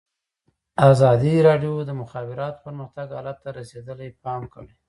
[0.91, 4.71] ازادي راډیو د د مخابراتو پرمختګ حالت ته رسېدلي پام کړی.